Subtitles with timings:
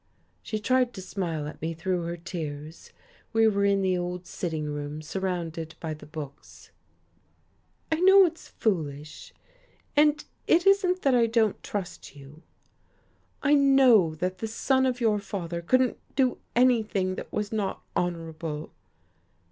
[0.41, 2.91] She tried to smile at me through her tears.
[3.33, 6.71] We were in the old sitting room, surrounded by the books.
[7.91, 9.31] "I know it's foolish,
[9.95, 12.41] and it isn't that I don't trust you.
[13.43, 18.73] I know that the son of your father couldn't do anything that was not honourable.